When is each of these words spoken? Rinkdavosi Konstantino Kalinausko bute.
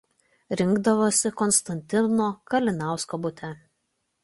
Rinkdavosi 0.61 1.31
Konstantino 1.41 2.31
Kalinausko 2.55 3.23
bute. 3.29 3.55